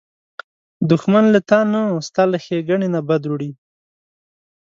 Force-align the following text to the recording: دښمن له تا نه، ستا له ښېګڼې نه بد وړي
دښمن 0.89 1.25
له 1.33 1.39
تا 1.49 1.59
نه، 1.71 1.81
ستا 2.07 2.23
له 2.31 2.37
ښېګڼې 2.45 2.87
نه 2.95 3.01
بد 3.09 3.23
وړي 3.31 3.51